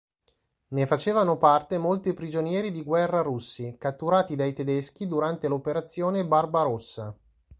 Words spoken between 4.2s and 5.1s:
dai tedeschi